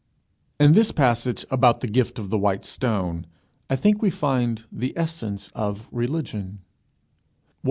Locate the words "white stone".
2.39-3.27